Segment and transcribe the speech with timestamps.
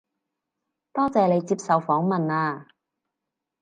[0.93, 2.65] 多謝你接受訪問啊